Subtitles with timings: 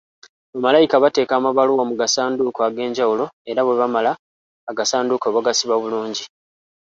[0.53, 4.11] Bamalayika bateeka amabaluwa mu gasanduuko ag’enjawulo era nga bwe bamala
[4.69, 6.23] agasanduuko bagasiba bulungi.